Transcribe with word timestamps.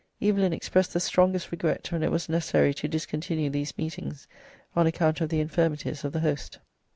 Evelyn 0.19 0.51
expressed 0.51 0.93
the 0.93 0.99
strongest 0.99 1.51
regret 1.51 1.91
when 1.91 2.01
it 2.01 2.09
was 2.09 2.27
necessary 2.27 2.73
to 2.73 2.87
discontinue 2.87 3.51
these 3.51 3.77
meetings 3.77 4.27
on 4.75 4.87
account 4.87 5.21
of 5.21 5.29
the 5.29 5.39
infirmities 5.39 6.03
of 6.03 6.11
the 6.11 6.21
host. 6.21 6.57